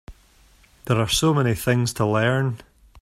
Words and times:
There 0.85 0.97
are 0.97 1.07
so 1.07 1.31
many 1.31 1.53
things 1.53 1.93
to 1.93 2.07
learn. 2.07 2.61